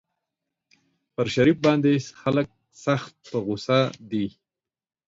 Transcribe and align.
پر 1.13 1.27
شريف 1.35 1.57
باندې 1.65 1.91
خلک 2.21 2.47
سخت 2.85 3.13
په 3.29 3.37
غوسه 3.45 3.79
دي. 4.11 4.25